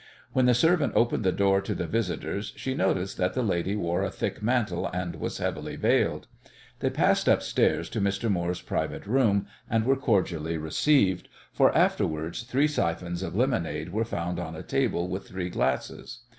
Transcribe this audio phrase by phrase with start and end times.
[0.33, 4.01] When the servant opened the door to the visitors she noticed that the lady wore
[4.01, 6.25] a thick mantle and was heavily veiled.
[6.79, 8.27] They passed upstairs to Mr.
[8.27, 14.39] Moore's private room and were cordially received, for afterwards three siphons of lemonade were found
[14.39, 16.21] on a table with three glasses.